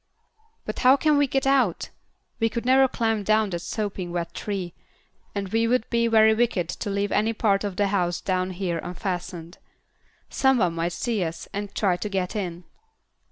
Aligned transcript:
"But 0.65 0.79
how 0.79 0.97
can 0.97 1.15
we 1.15 1.27
get 1.27 1.45
out? 1.45 1.91
We 2.39 2.49
could 2.49 2.65
never 2.65 2.87
climb 2.87 3.21
down 3.21 3.51
that 3.51 3.59
sopping 3.59 4.11
wet 4.11 4.33
tree, 4.33 4.73
and 5.35 5.49
we 5.49 5.67
would 5.67 5.87
be 5.91 6.07
very 6.07 6.33
wicked 6.33 6.69
to 6.69 6.89
leave 6.89 7.11
any 7.11 7.33
part 7.33 7.63
of 7.63 7.75
the 7.75 7.89
house 7.89 8.19
down 8.19 8.49
here 8.57 8.79
unfastened. 8.79 9.59
Some 10.27 10.57
one 10.57 10.73
might 10.73 10.93
see 10.93 11.23
us 11.23 11.47
and 11.53 11.75
try 11.75 11.97
to 11.97 12.09
get 12.09 12.35
in." 12.35 12.63